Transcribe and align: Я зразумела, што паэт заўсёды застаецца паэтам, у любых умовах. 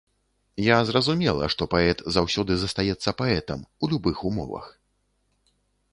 Я 0.67 0.77
зразумела, 0.89 1.49
што 1.55 1.67
паэт 1.75 2.01
заўсёды 2.17 2.57
застаецца 2.63 3.15
паэтам, 3.23 3.59
у 3.85 3.93
любых 3.95 4.15
умовах. 4.31 4.65